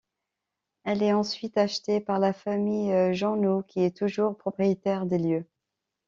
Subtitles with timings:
[0.83, 5.45] Elle est ensuite achetée par la famille Jeanneau, qui est toujours propriétaire des lieux.